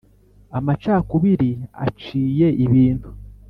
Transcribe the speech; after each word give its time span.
Amacakubiri 0.57 1.51
aciye 1.85 2.47
ibintu; 2.65 3.09